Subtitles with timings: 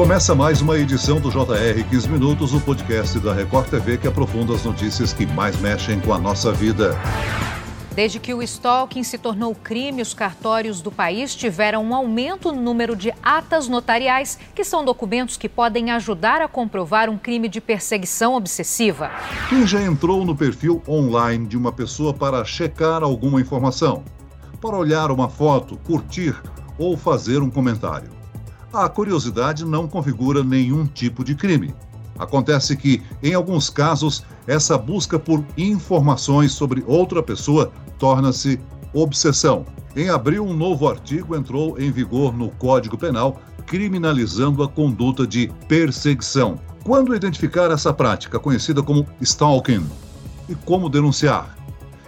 [0.00, 4.54] Começa mais uma edição do JR 15 Minutos, o podcast da Record TV que aprofunda
[4.54, 6.98] as notícias que mais mexem com a nossa vida.
[7.94, 12.62] Desde que o stalking se tornou crime, os cartórios do país tiveram um aumento no
[12.62, 17.60] número de atas notariais, que são documentos que podem ajudar a comprovar um crime de
[17.60, 19.10] perseguição obsessiva.
[19.50, 24.02] Quem já entrou no perfil online de uma pessoa para checar alguma informação,
[24.62, 26.34] para olhar uma foto, curtir
[26.78, 28.19] ou fazer um comentário?
[28.72, 31.74] A curiosidade não configura nenhum tipo de crime.
[32.18, 38.60] Acontece que, em alguns casos, essa busca por informações sobre outra pessoa torna-se
[38.92, 39.64] obsessão.
[39.96, 45.50] Em abril, um novo artigo entrou em vigor no Código Penal, criminalizando a conduta de
[45.66, 46.58] perseguição.
[46.84, 49.86] Quando identificar essa prática, conhecida como stalking,
[50.50, 51.56] e como denunciar?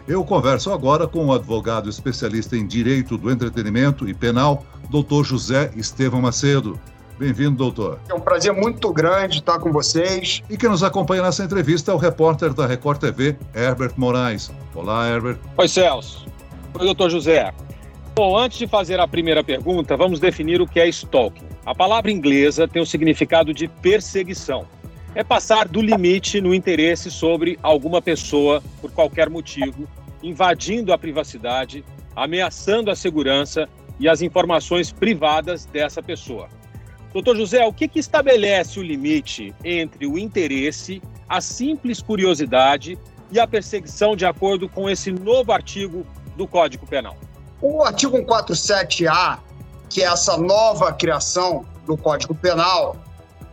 [0.07, 5.73] Eu converso agora com o advogado especialista em direito do entretenimento e penal, doutor José
[5.75, 6.79] Estevam Macedo.
[7.19, 7.99] Bem-vindo, doutor.
[8.11, 10.43] É um prazer muito grande estar com vocês.
[10.51, 14.53] E quem nos acompanha nessa entrevista é o repórter da Record TV, Herbert Moraes.
[14.75, 15.39] Olá, Herbert.
[15.57, 16.27] Oi, Celso.
[16.79, 17.55] Oi, doutor José.
[18.15, 21.47] Bom, antes de fazer a primeira pergunta, vamos definir o que é stalking.
[21.65, 24.67] A palavra inglesa tem o significado de perseguição.
[25.15, 29.89] É passar do limite no interesse sobre alguma pessoa por qualquer motivo,
[30.23, 31.83] invadindo a privacidade,
[32.15, 33.67] ameaçando a segurança
[33.99, 36.49] e as informações privadas dessa pessoa.
[37.13, 42.99] Doutor José, o que, que estabelece o limite entre o interesse, a simples curiosidade
[43.31, 47.17] e a perseguição de acordo com esse novo artigo do Código Penal?
[47.61, 49.41] O artigo 147-A,
[49.91, 52.97] que é essa nova criação do Código Penal,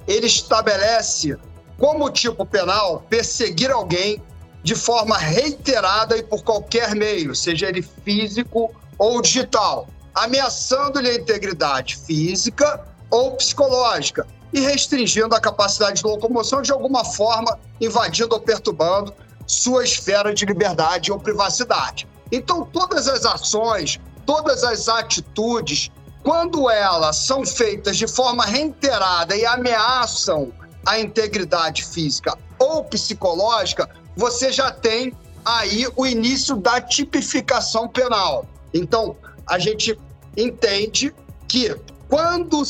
[0.08, 1.38] ele estabelece
[1.78, 4.22] como tipo penal perseguir alguém
[4.64, 11.98] de forma reiterada e por qualquer meio, seja ele físico ou digital, ameaçando-lhe a integridade
[11.98, 19.14] física ou psicológica e restringindo a capacidade de locomoção de alguma forma, invadindo ou perturbando
[19.46, 22.08] sua esfera de liberdade ou privacidade.
[22.32, 25.90] Então, todas as ações, todas as atitudes,
[26.24, 30.52] quando elas são feitas de forma reiterada e ameaçam
[30.86, 35.14] a integridade física ou psicológica, você já tem
[35.44, 38.46] aí o início da tipificação penal.
[38.74, 39.16] Então,
[39.50, 40.00] a gente
[40.38, 41.14] entende
[41.48, 41.76] que
[42.08, 42.62] quando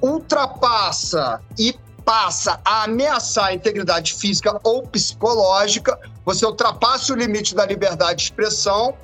[0.00, 7.66] ultrapassa e passa a ameaçar a integridade física ou psicológica, você ultrapassa o limite da
[7.66, 8.94] liberdade de expressão,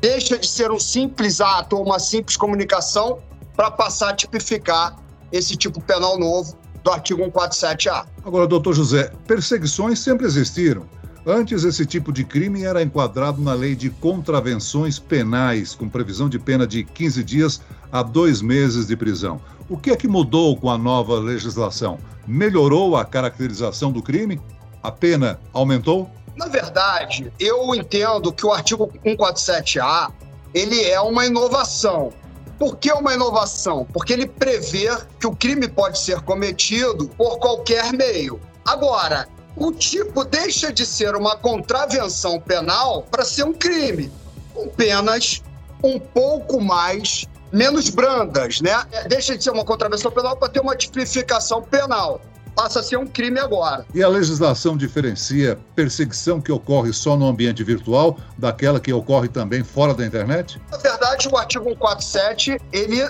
[0.00, 3.18] deixa de ser um simples ato ou uma simples comunicação
[3.54, 4.96] para passar a tipificar
[5.32, 8.06] esse tipo penal novo do artigo 147-A.
[8.24, 10.88] Agora, doutor José, perseguições sempre existiram.
[11.28, 16.38] Antes, esse tipo de crime era enquadrado na lei de contravenções penais, com previsão de
[16.38, 17.60] pena de 15 dias
[17.90, 19.40] a dois meses de prisão.
[19.68, 21.98] O que é que mudou com a nova legislação?
[22.28, 24.40] Melhorou a caracterização do crime?
[24.80, 26.08] A pena aumentou?
[26.36, 30.12] Na verdade, eu entendo que o artigo 147A
[30.54, 32.12] ele é uma inovação.
[32.56, 33.84] Por que uma inovação?
[33.92, 38.40] Porque ele prevê que o crime pode ser cometido por qualquer meio.
[38.64, 39.26] Agora,
[39.56, 44.12] o tipo deixa de ser uma contravenção penal para ser um crime,
[44.52, 45.42] com penas
[45.82, 48.84] um pouco mais menos brandas, né?
[48.92, 52.20] É, deixa de ser uma contravenção penal para ter uma tipificação penal.
[52.54, 53.84] Passa a ser um crime agora.
[53.94, 59.62] E a legislação diferencia perseguição que ocorre só no ambiente virtual daquela que ocorre também
[59.62, 60.60] fora da internet?
[60.70, 63.06] Na verdade, o artigo 147, ele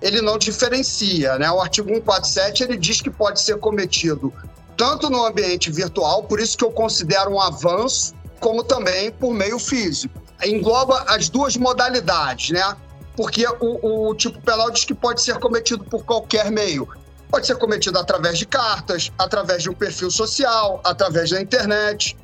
[0.00, 1.48] ele não diferencia, né?
[1.52, 4.32] O artigo 147 ele diz que pode ser cometido
[4.76, 9.58] tanto no ambiente virtual, por isso que eu considero um avanço, como também por meio
[9.58, 10.20] físico.
[10.44, 12.76] Engloba as duas modalidades, né?
[13.16, 16.88] Porque o, o tipo penal diz que pode ser cometido por qualquer meio.
[17.30, 22.16] Pode ser cometido através de cartas, através de um perfil social, através da internet.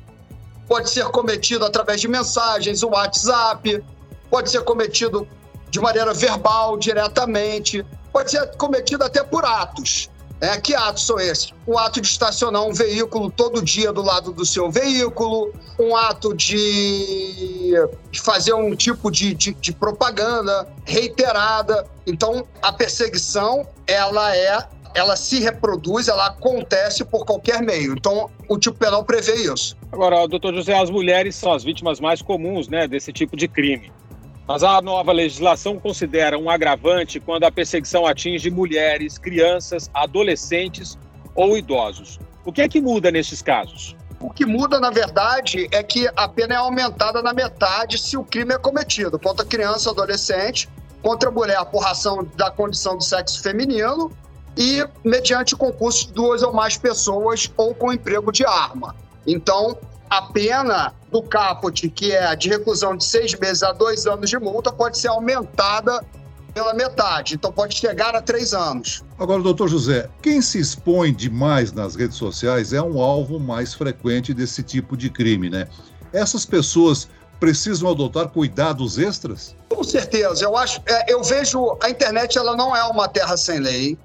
[0.67, 3.83] Pode ser cometido através de mensagens, o WhatsApp.
[4.29, 5.27] Pode ser cometido
[5.69, 7.85] de maneira verbal, diretamente.
[8.11, 10.09] Pode ser cometido até por atos.
[10.41, 11.53] É, que atos são esses?
[11.67, 16.33] O ato de estacionar um veículo todo dia do lado do seu veículo, um ato
[16.33, 17.73] de
[18.23, 21.85] fazer um tipo de, de, de propaganda reiterada.
[22.07, 24.65] Então, a perseguição, ela é
[24.95, 27.93] ela se reproduz, ela acontece por qualquer meio.
[27.93, 29.77] Então, o tipo penal prevê isso.
[29.91, 33.91] Agora, doutor José, as mulheres são as vítimas mais comuns né, desse tipo de crime.
[34.49, 40.97] Mas a nova legislação considera um agravante quando a perseguição atinge mulheres, crianças, adolescentes
[41.35, 42.19] ou idosos.
[42.43, 43.95] O que é que muda nesses casos?
[44.19, 48.23] O que muda, na verdade, é que a pena é aumentada na metade se o
[48.23, 50.67] crime é cometido contra criança ou adolescente,
[51.03, 54.11] contra mulher por razão da condição do sexo feminino
[54.57, 58.95] e mediante concurso de duas ou mais pessoas ou com emprego de arma.
[59.27, 59.77] Então,
[60.09, 64.37] a pena do caput, que é de reclusão de seis meses a dois anos de
[64.39, 66.03] multa, pode ser aumentada
[66.53, 69.03] pela metade, então pode chegar a três anos.
[69.19, 74.33] Agora, doutor José, quem se expõe demais nas redes sociais é um alvo mais frequente
[74.33, 75.67] desse tipo de crime, né?
[76.11, 77.07] Essas pessoas
[77.39, 79.55] precisam adotar cuidados extras?
[79.69, 83.59] Com certeza, eu acho, é, eu vejo a internet ela não é uma terra sem
[83.59, 83.97] lei,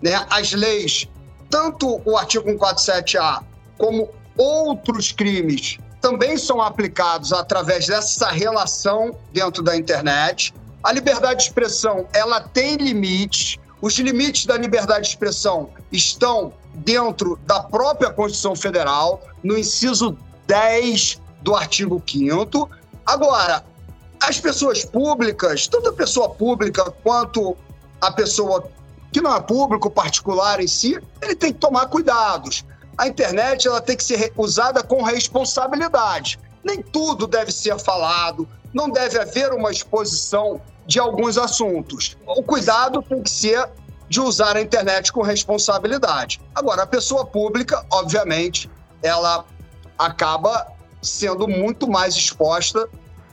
[0.00, 0.24] né?
[0.30, 1.08] As leis,
[1.50, 3.42] tanto o artigo 147A
[3.76, 4.08] como
[4.38, 10.54] outros crimes também são aplicados através dessa relação dentro da internet.
[10.82, 13.58] A liberdade de expressão, ela tem limites.
[13.82, 21.20] Os limites da liberdade de expressão estão dentro da própria Constituição Federal, no inciso 10
[21.42, 22.70] do artigo 5
[23.04, 23.64] Agora,
[24.20, 27.56] as pessoas públicas, tanto a pessoa pública quanto
[28.00, 28.68] a pessoa
[29.12, 32.64] que não é público, particular em si, ele tem que tomar cuidados.
[32.98, 36.38] A internet ela tem que ser usada com responsabilidade.
[36.64, 42.16] Nem tudo deve ser falado, não deve haver uma exposição de alguns assuntos.
[42.26, 43.68] O cuidado tem que ser
[44.08, 46.40] de usar a internet com responsabilidade.
[46.54, 48.68] Agora, a pessoa pública, obviamente,
[49.02, 49.44] ela
[49.98, 50.66] acaba
[51.00, 52.88] sendo muito mais exposta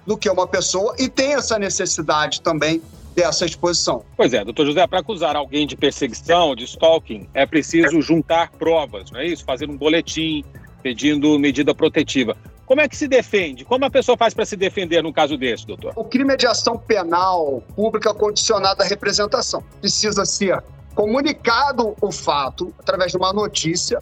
[0.05, 2.83] do que uma pessoa e tem essa necessidade também
[3.15, 4.03] dessa exposição.
[4.17, 9.09] Pois é, doutor José, para acusar alguém de perseguição, de stalking, é preciso juntar provas,
[9.09, 9.45] não é isso?
[9.45, 10.43] Fazer um boletim
[10.83, 12.35] pedindo medida protetiva.
[12.65, 13.63] Como é que se defende?
[13.63, 15.93] Como a pessoa faz para se defender num caso desse, doutor?
[15.95, 19.63] O crime é de ação penal pública condicionada à representação.
[19.79, 20.63] Precisa ser
[20.93, 24.01] comunicado o fato através de uma notícia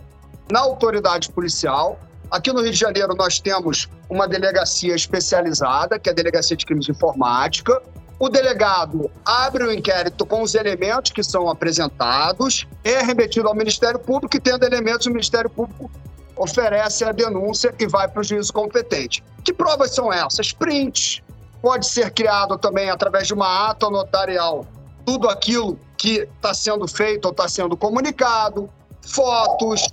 [0.49, 1.99] na autoridade policial.
[2.31, 6.65] Aqui no Rio de Janeiro nós temos uma delegacia especializada, que é a Delegacia de
[6.65, 7.81] Crimes de Informática,
[8.19, 13.99] o delegado abre o inquérito com os elementos que são apresentados, é remetido ao Ministério
[13.99, 15.91] Público e, tendo elementos, o Ministério Público
[16.35, 19.23] oferece a denúncia e vai para o juízo competente.
[19.43, 20.51] Que provas são essas?
[20.51, 21.21] Prints.
[21.61, 24.65] Pode ser criado também através de uma ata notarial
[25.05, 28.69] tudo aquilo que está sendo feito ou está sendo comunicado,
[29.01, 29.87] fotos,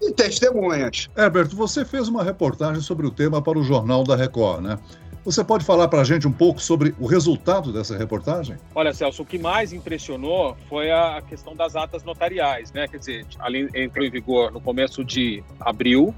[0.00, 1.08] e testemunhas.
[1.16, 4.78] Herbert, você fez uma reportagem sobre o tema para o Jornal da Record, né?
[5.28, 8.56] Você pode falar para a gente um pouco sobre o resultado dessa reportagem?
[8.74, 12.88] Olha, Celso, o que mais impressionou foi a questão das atas notariais, né?
[12.88, 16.14] Quer dizer, ali entrou em vigor no começo de abril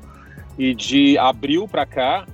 [0.56, 2.24] e de abril para cá,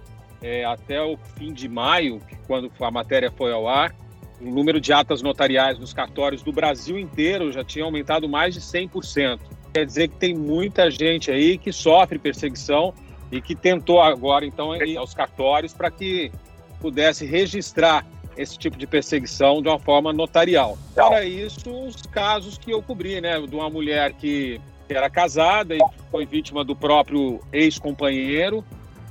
[0.42, 3.96] é, até o fim de maio, quando a matéria foi ao ar,
[4.38, 8.60] o número de atas notariais nos cartórios do Brasil inteiro já tinha aumentado mais de
[8.60, 9.40] 100%.
[9.72, 12.92] Quer dizer que tem muita gente aí que sofre perseguição
[13.32, 16.30] e que tentou agora, então, ir aos cartórios para que
[16.76, 18.06] pudesse registrar
[18.36, 20.76] esse tipo de perseguição de uma forma notarial.
[20.94, 25.80] Para isso, os casos que eu cobri, né, de uma mulher que era casada e
[26.10, 28.64] foi vítima do próprio ex-companheiro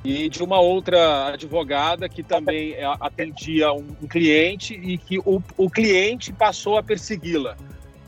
[0.03, 5.69] e de uma outra advogada que também é, atendia um cliente e que o, o
[5.69, 7.57] cliente passou a persegui-la.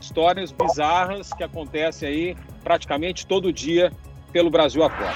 [0.00, 3.92] Histórias bizarras que acontecem aí praticamente todo dia
[4.32, 5.14] pelo Brasil afora.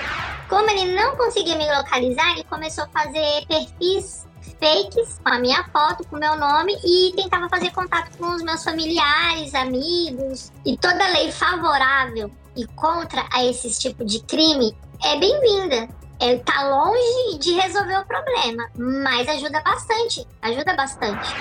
[0.48, 4.26] Como ele não conseguia me localizar, ele começou a fazer perfis
[4.60, 8.42] fakes com a minha foto, com o meu nome e tentava fazer contato com os
[8.42, 10.52] meus familiares, amigos.
[10.64, 15.88] E toda lei favorável e contra a esse tipo de crime é bem-vinda.
[16.20, 21.34] Ele tá longe de resolver o problema, mas ajuda bastante, ajuda bastante.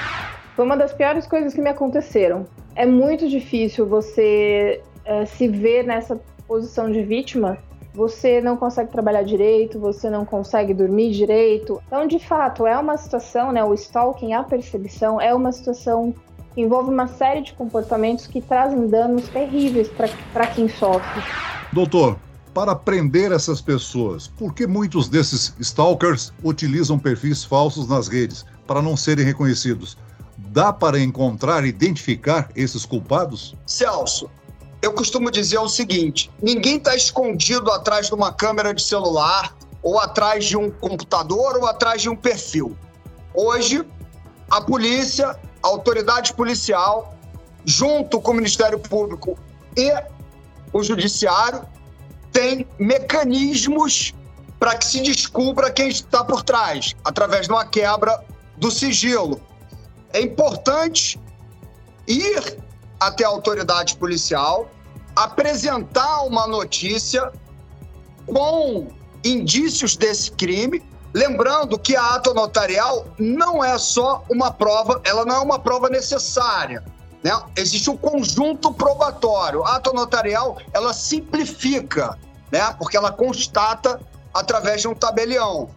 [0.56, 2.48] Foi uma das piores coisas que me aconteceram.
[2.76, 7.58] É muito difícil você é, se ver nessa posição de vítima
[7.94, 11.82] você não consegue trabalhar direito, você não consegue dormir direito.
[11.88, 16.14] Então, de fato, é uma situação, né, o stalking, a perseguição, é uma situação
[16.54, 19.90] que envolve uma série de comportamentos que trazem danos terríveis
[20.34, 21.22] para quem sofre.
[21.72, 22.18] Doutor,
[22.54, 28.82] para prender essas pessoas, por que muitos desses stalkers utilizam perfis falsos nas redes para
[28.82, 29.98] não serem reconhecidos?
[30.38, 33.56] Dá para encontrar, identificar esses culpados?
[33.66, 34.30] Celso,
[34.82, 40.00] eu costumo dizer o seguinte: ninguém está escondido atrás de uma câmera de celular, ou
[40.00, 42.76] atrás de um computador, ou atrás de um perfil.
[43.34, 43.86] Hoje,
[44.50, 47.16] a polícia, a autoridade policial,
[47.64, 49.38] junto com o Ministério Público
[49.78, 49.92] e
[50.74, 51.64] o Judiciário,
[52.32, 54.14] tem mecanismos
[54.60, 58.24] para que se descubra quem está por trás, através de uma quebra
[58.58, 59.42] do sigilo.
[60.14, 61.20] É importante
[62.08, 62.58] ir
[63.02, 64.70] até a autoridade policial,
[65.16, 67.32] apresentar uma notícia
[68.28, 68.90] com
[69.24, 75.36] indícios desse crime, lembrando que a ata notarial não é só uma prova, ela não
[75.36, 76.84] é uma prova necessária.
[77.24, 77.32] Né?
[77.56, 79.64] Existe um conjunto probatório.
[79.64, 82.20] A ata notarial, ela simplifica,
[82.52, 82.72] né?
[82.78, 84.00] porque ela constata
[84.32, 85.70] através de um tabelião.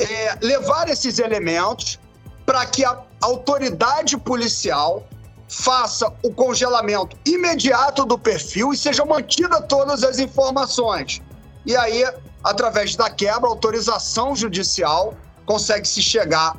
[0.00, 2.00] É, levar esses elementos
[2.44, 5.06] para que a autoridade policial
[5.50, 11.20] faça o congelamento imediato do perfil e sejam mantidas todas as informações.
[11.66, 12.04] E aí,
[12.44, 15.12] através da quebra, autorização judicial,
[15.44, 16.56] consegue se chegar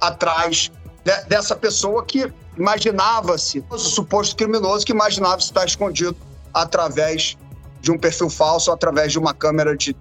[0.00, 0.70] atrás
[1.04, 6.16] de, dessa pessoa que imaginava-se, o suposto criminoso que imaginava-se estar escondido
[6.54, 7.36] através
[7.80, 9.96] de um perfil falso, através de uma câmera de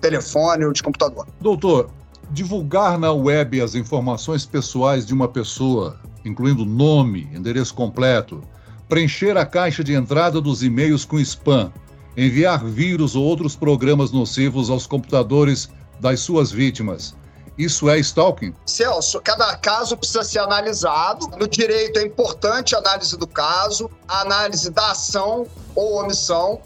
[0.00, 1.26] telefone ou de computador.
[1.40, 1.88] Doutor,
[2.30, 8.42] divulgar na web as informações pessoais de uma pessoa incluindo nome, endereço completo,
[8.88, 11.72] preencher a caixa de entrada dos e-mails com spam,
[12.16, 15.68] enviar vírus ou outros programas nocivos aos computadores
[16.00, 17.14] das suas vítimas.
[17.56, 18.54] Isso é stalking?
[18.66, 21.26] Celso, cada caso precisa ser analisado.
[21.38, 26.60] No direito é importante a análise do caso, a análise da ação ou omissão.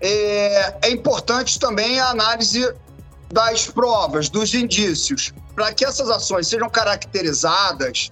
[0.00, 2.72] É, é importante também a análise
[3.32, 5.32] das provas, dos indícios.
[5.56, 8.10] Para que essas ações sejam caracterizadas,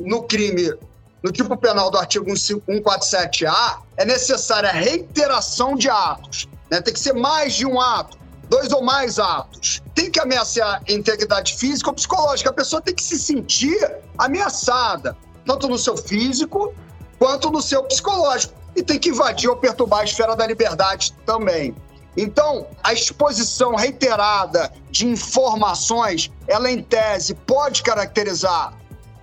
[0.00, 0.74] no crime,
[1.22, 6.48] no tipo penal do artigo 147A, é necessária a reiteração de atos.
[6.70, 6.80] Né?
[6.80, 9.82] Tem que ser mais de um ato, dois ou mais atos.
[9.94, 12.50] Tem que ameaçar a integridade física ou psicológica.
[12.50, 13.78] A pessoa tem que se sentir
[14.16, 16.74] ameaçada, tanto no seu físico
[17.18, 18.54] quanto no seu psicológico.
[18.76, 21.74] E tem que invadir ou perturbar a esfera da liberdade também.
[22.16, 28.74] Então, a exposição reiterada de informações, ela em tese pode caracterizar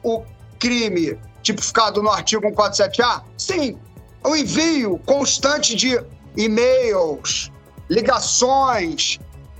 [0.04, 0.24] o
[0.60, 3.24] crime tipificado no artigo 147A?
[3.38, 3.78] Sim.
[4.24, 6.02] O envio constante de
[6.36, 7.52] e-mails,
[7.90, 9.20] ligações,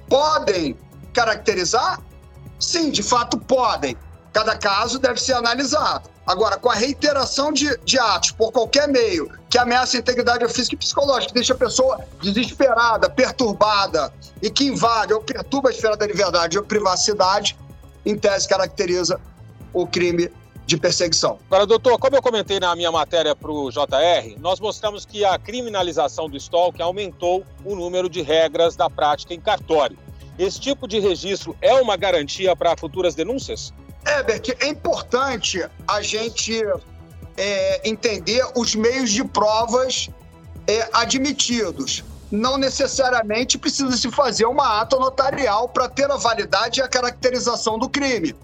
[0.10, 0.78] podem
[1.14, 2.02] caracterizar?
[2.60, 3.96] Sim, de fato podem.
[4.34, 6.10] Cada caso deve ser analisado.
[6.28, 10.76] Agora, com a reiteração de, de atos por qualquer meio que ameaça a integridade física
[10.76, 14.12] e psicológica, deixa a pessoa desesperada, perturbada
[14.42, 17.56] e que invade ou perturba a esfera da liberdade ou privacidade,
[18.04, 19.20] em tese caracteriza
[19.72, 20.32] o crime
[20.66, 21.38] de perseguição.
[21.48, 25.38] Agora, doutor, como eu comentei na minha matéria para o JR, nós mostramos que a
[25.38, 29.98] criminalização do stalking aumentou o número de regras da prática em cartório.
[30.38, 33.74] Esse tipo de registro é uma garantia para futuras denúncias?
[34.06, 36.64] Herbert, é importante a gente
[37.38, 40.10] é, entender os meios de provas
[40.68, 42.04] é, admitidos.
[42.32, 47.80] Não necessariamente precisa se fazer uma ata notarial para ter a validade e a caracterização
[47.80, 48.36] do crime.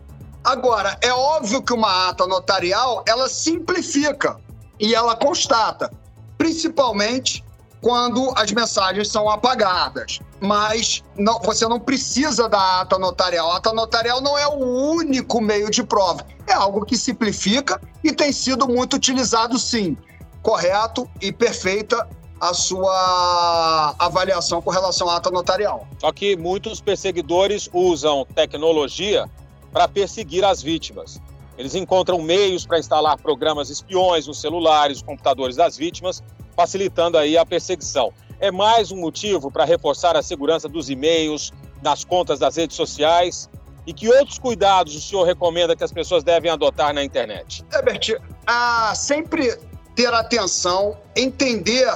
[0.43, 4.39] Agora, é óbvio que uma ata notarial, ela simplifica
[4.79, 5.91] e ela constata,
[6.37, 7.43] principalmente
[7.79, 10.19] quando as mensagens são apagadas.
[10.39, 13.51] Mas não, você não precisa da ata notarial.
[13.51, 16.25] A ata notarial não é o único meio de prova.
[16.47, 19.95] É algo que simplifica e tem sido muito utilizado, sim.
[20.41, 22.07] Correto e perfeita
[22.39, 25.87] a sua avaliação com relação à ata notarial.
[25.99, 29.29] Só que muitos perseguidores usam tecnologia
[29.71, 31.21] para perseguir as vítimas.
[31.57, 36.23] Eles encontram meios para instalar programas espiões nos celulares, computadores das vítimas,
[36.55, 38.13] facilitando aí a perseguição.
[38.39, 41.51] É mais um motivo para reforçar a segurança dos e-mails,
[41.81, 43.49] das contas das redes sociais
[43.85, 47.65] e que outros cuidados o senhor recomenda que as pessoas devem adotar na internet?
[47.73, 49.57] Herbert, a sempre
[49.95, 51.91] ter atenção, entender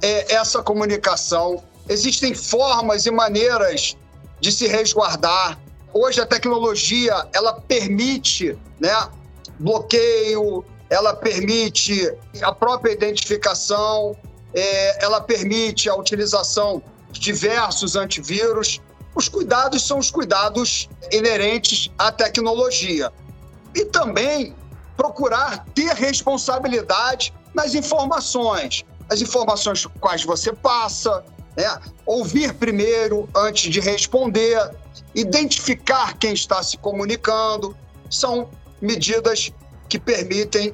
[0.00, 1.62] é, essa comunicação.
[1.88, 3.96] Existem formas e maneiras
[4.40, 5.58] de se resguardar,
[5.92, 9.08] Hoje a tecnologia ela permite, né,
[9.58, 14.16] bloqueio, ela permite a própria identificação,
[14.54, 18.80] é, ela permite a utilização de diversos antivírus.
[19.14, 23.12] Os cuidados são os cuidados inerentes à tecnologia.
[23.74, 24.54] E também
[24.96, 31.24] procurar ter responsabilidade nas informações, as informações quais você passa,
[31.56, 31.78] né?
[32.06, 34.58] ouvir primeiro antes de responder,
[35.18, 37.76] identificar quem está se comunicando,
[38.08, 38.48] são
[38.80, 39.52] medidas
[39.88, 40.72] que permitem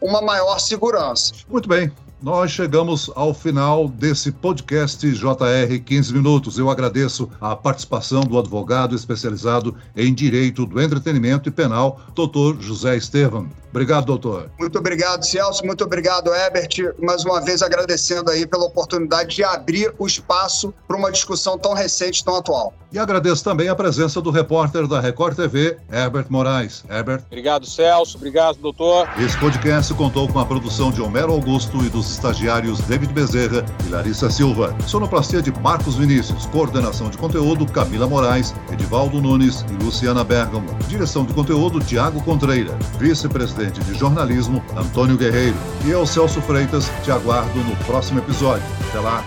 [0.00, 1.34] uma maior segurança.
[1.48, 1.92] Muito bem.
[2.24, 6.58] Nós chegamos ao final desse podcast JR 15 Minutos.
[6.58, 12.96] Eu agradeço a participação do advogado especializado em Direito do Entretenimento e Penal, doutor José
[12.96, 13.50] Estevam.
[13.74, 14.50] Obrigado, doutor.
[14.56, 15.66] Muito obrigado, Celso.
[15.66, 16.94] Muito obrigado, Herbert.
[17.02, 21.74] Mais uma vez agradecendo aí pela oportunidade de abrir o espaço para uma discussão tão
[21.74, 22.72] recente, tão atual.
[22.92, 26.84] E agradeço também a presença do repórter da Record TV, Herbert Moraes.
[26.88, 27.24] Herbert.
[27.26, 28.16] Obrigado, Celso.
[28.16, 29.08] Obrigado, doutor.
[29.18, 33.90] Esse podcast contou com a produção de Homero Augusto e do estagiários David Bezerra e
[33.90, 34.74] Larissa Silva.
[34.86, 36.46] Sonoplastia de Marcos Vinícius.
[36.46, 40.66] Coordenação de conteúdo Camila Moraes, Edivaldo Nunes e Luciana Bergamo.
[40.88, 42.76] Direção de conteúdo Tiago Contreira.
[42.98, 45.56] Vice-presidente de jornalismo Antônio Guerreiro.
[45.84, 48.64] E eu, Celso Freitas, te aguardo no próximo episódio.
[48.88, 49.24] Até lá!